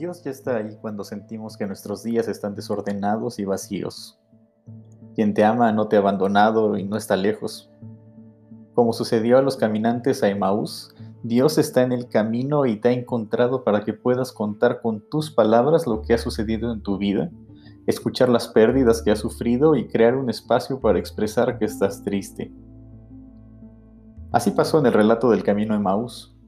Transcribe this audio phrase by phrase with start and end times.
[0.00, 4.18] Dios ya está ahí cuando sentimos que nuestros días están desordenados y vacíos.
[5.14, 7.70] Quien te ama no te ha abandonado y no está lejos.
[8.72, 12.92] Como sucedió a los caminantes a Emaús, Dios está en el camino y te ha
[12.92, 17.30] encontrado para que puedas contar con tus palabras lo que ha sucedido en tu vida,
[17.86, 22.50] escuchar las pérdidas que has sufrido y crear un espacio para expresar que estás triste.
[24.32, 26.39] Así pasó en el relato del camino a Emaús.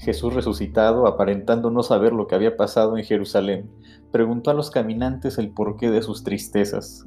[0.00, 3.70] Jesús resucitado, aparentando no saber lo que había pasado en Jerusalén,
[4.10, 7.06] preguntó a los caminantes el porqué de sus tristezas.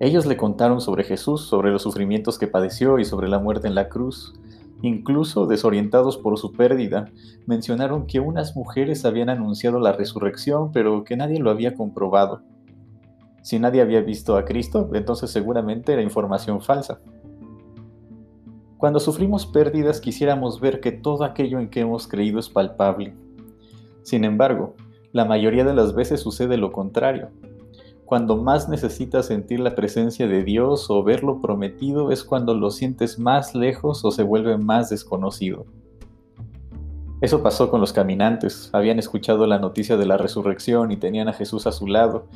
[0.00, 3.76] Ellos le contaron sobre Jesús, sobre los sufrimientos que padeció y sobre la muerte en
[3.76, 4.34] la cruz.
[4.82, 7.12] Incluso, desorientados por su pérdida,
[7.46, 12.42] mencionaron que unas mujeres habían anunciado la resurrección, pero que nadie lo había comprobado.
[13.42, 17.00] Si nadie había visto a Cristo, entonces seguramente era información falsa.
[18.78, 23.12] Cuando sufrimos pérdidas quisiéramos ver que todo aquello en que hemos creído es palpable.
[24.02, 24.76] Sin embargo,
[25.10, 27.30] la mayoría de las veces sucede lo contrario.
[28.04, 32.70] Cuando más necesitas sentir la presencia de Dios o ver lo prometido es cuando lo
[32.70, 35.66] sientes más lejos o se vuelve más desconocido.
[37.20, 38.70] Eso pasó con los caminantes.
[38.72, 42.28] Habían escuchado la noticia de la resurrección y tenían a Jesús a su lado,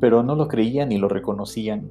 [0.00, 1.90] pero no lo creían ni lo reconocían.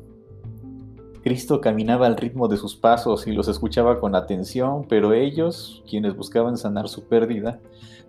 [1.22, 6.16] Cristo caminaba al ritmo de sus pasos y los escuchaba con atención, pero ellos, quienes
[6.16, 7.60] buscaban sanar su pérdida,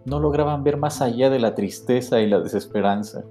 [0.05, 3.25] no lograban ver más allá de la tristeza y la desesperanza.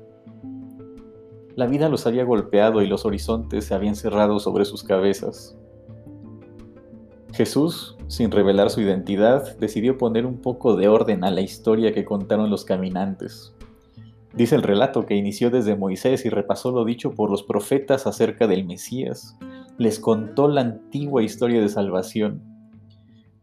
[1.55, 5.58] La vida los había golpeado y los horizontes se habían cerrado sobre sus cabezas.
[7.33, 12.05] Jesús, sin revelar su identidad, decidió poner un poco de orden a la historia que
[12.05, 13.53] contaron los caminantes.
[14.33, 18.45] Dice el relato que inició desde Moisés y repasó lo dicho por los profetas acerca
[18.45, 19.38] del Mesías,
[19.80, 22.44] les contó la antigua historia de salvación.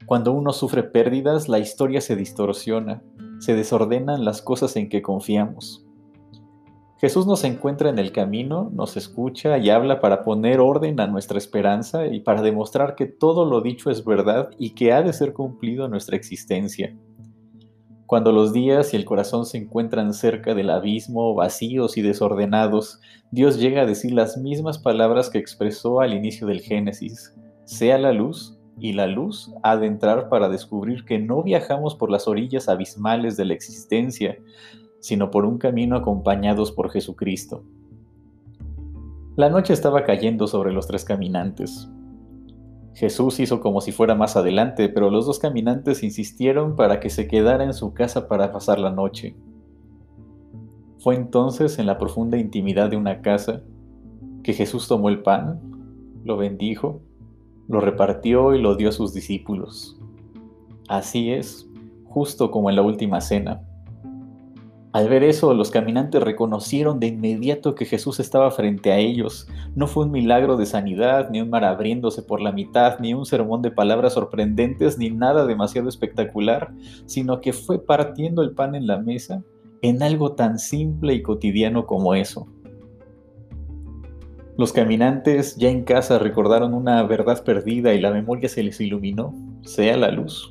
[0.05, 3.03] Cuando uno sufre pérdidas, la historia se distorsiona,
[3.41, 5.85] se desordenan las cosas en que confiamos.
[6.99, 11.39] Jesús nos encuentra en el camino, nos escucha y habla para poner orden a nuestra
[11.39, 15.33] esperanza y para demostrar que todo lo dicho es verdad y que ha de ser
[15.33, 16.95] cumplido nuestra existencia.
[18.07, 23.01] Cuando los días y el corazón se encuentran cerca del abismo, vacíos y desordenados,
[23.33, 27.35] Dios llega a decir las mismas palabras que expresó al inicio del Génesis.
[27.65, 32.11] Sea la luz, y la luz ha de entrar para descubrir que no viajamos por
[32.11, 34.39] las orillas abismales de la existencia,
[35.01, 37.65] sino por un camino acompañados por Jesucristo.
[39.37, 41.89] La noche estaba cayendo sobre los tres caminantes.
[42.97, 47.29] Jesús hizo como si fuera más adelante, pero los dos caminantes insistieron para que se
[47.29, 49.37] quedara en su casa para pasar la noche.
[51.01, 53.61] Fue entonces en la profunda intimidad de una casa
[54.43, 55.61] que Jesús tomó el pan,
[56.25, 57.03] lo bendijo,
[57.69, 60.01] lo repartió y lo dio a sus discípulos.
[60.89, 61.69] Así es,
[62.07, 63.61] justo como en la última cena.
[64.97, 69.47] Al ver eso, los caminantes reconocieron de inmediato que Jesús estaba frente a ellos.
[69.75, 73.27] No fue un milagro de sanidad, ni un mar abriéndose por la mitad, ni un
[73.27, 76.73] sermón de palabras sorprendentes, ni nada demasiado espectacular,
[77.05, 79.43] sino que fue partiendo el pan en la mesa
[79.83, 82.49] en algo tan simple y cotidiano como eso.
[84.57, 89.35] Los caminantes ya en casa recordaron una verdad perdida y la memoria se les iluminó,
[89.61, 90.51] sea la luz.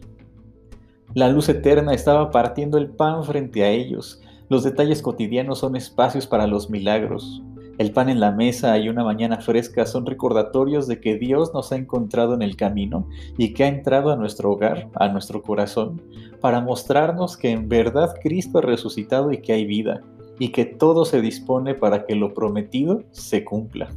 [1.16, 6.28] La luz eterna estaba partiendo el pan frente a ellos, los detalles cotidianos son espacios
[6.28, 7.42] para los milagros.
[7.78, 11.72] El pan en la mesa y una mañana fresca son recordatorios de que Dios nos
[11.72, 13.08] ha encontrado en el camino
[13.38, 16.02] y que ha entrado a nuestro hogar, a nuestro corazón,
[16.40, 20.02] para mostrarnos que en verdad Cristo ha resucitado y que hay vida,
[20.40, 23.90] y que todo se dispone para que lo prometido se cumpla.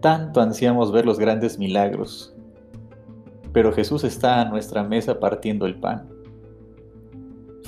[0.00, 2.34] Tanto ansiamos ver los grandes milagros,
[3.52, 6.08] pero Jesús está a nuestra mesa partiendo el pan.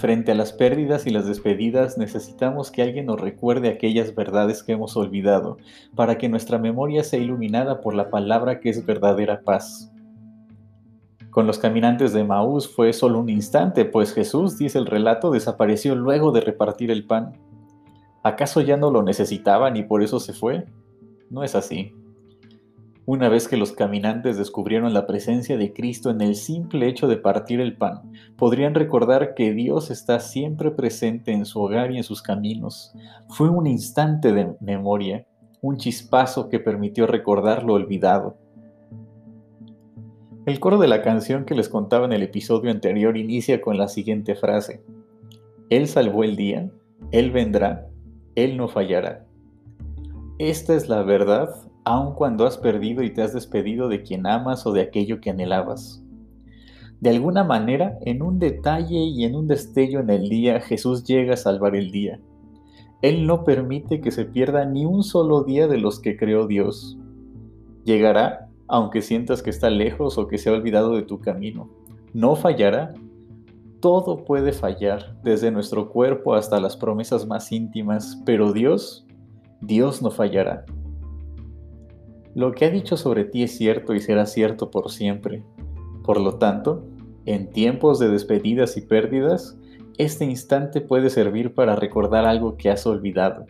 [0.03, 4.73] Frente a las pérdidas y las despedidas necesitamos que alguien nos recuerde aquellas verdades que
[4.73, 5.59] hemos olvidado,
[5.95, 9.93] para que nuestra memoria sea iluminada por la palabra que es verdadera paz.
[11.31, 15.95] Con los caminantes de Maús fue solo un instante, pues Jesús, dice el relato, desapareció
[15.95, 17.39] luego de repartir el pan.
[18.25, 20.67] ¿Acaso ya no lo necesitaban y por eso se fue?
[21.31, 21.95] No es así.
[23.05, 27.17] Una vez que los caminantes descubrieron la presencia de Cristo en el simple hecho de
[27.17, 32.05] partir el pan, podrían recordar que Dios está siempre presente en su hogar y en
[32.05, 32.93] sus caminos.
[33.29, 35.27] Fue un instante de memoria,
[35.61, 38.37] un chispazo que permitió recordar lo olvidado.
[40.47, 43.89] El coro de la canción que les contaba en el episodio anterior inicia con la
[43.89, 44.81] siguiente frase.
[45.71, 46.71] Él salvó el día,
[47.11, 47.89] Él vendrá,
[48.37, 49.27] Él no fallará.
[50.39, 54.67] Esta es la verdad aun cuando has perdido y te has despedido de quien amas
[54.67, 56.03] o de aquello que anhelabas.
[57.01, 61.35] De alguna manera, en un detalle y en un destello en el día, Jesús llega
[61.35, 62.21] a salvar el día.
[63.03, 66.97] Él no permite que se pierda ni un solo día de los que creó Dios.
[67.85, 71.69] Llegará, aunque sientas que está lejos o que se ha olvidado de tu camino.
[72.15, 72.95] No fallará.
[73.81, 79.05] Todo puede fallar, desde nuestro cuerpo hasta las promesas más íntimas, pero Dios,
[79.61, 80.65] Dios no fallará.
[82.35, 85.45] Lo que ha dicho sobre ti es cierto y será cierto por siempre.
[86.03, 86.85] Por lo tanto,
[87.27, 89.59] en tiempos de despedidas y pérdidas,
[89.99, 93.45] este instante puede servir para recordar algo que has olvidado.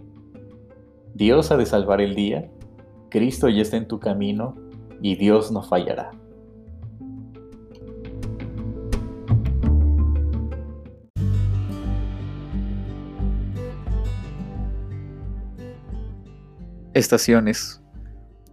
[1.14, 2.50] Dios ha de salvar el día,
[3.08, 4.56] Cristo ya está en tu camino
[5.00, 6.10] y Dios no fallará.
[16.94, 17.81] Estaciones.